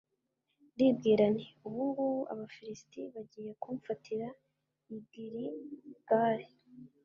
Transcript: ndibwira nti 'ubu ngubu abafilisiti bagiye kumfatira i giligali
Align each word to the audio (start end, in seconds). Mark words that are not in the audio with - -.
ndibwira 0.73 1.23
nti 1.33 1.47
'ubu 1.63 1.77
ngubu 1.89 2.07
abafilisiti 2.31 2.99
bagiye 3.13 3.51
kumfatira 3.61 4.27
i 4.95 4.97
giligali 5.09 6.47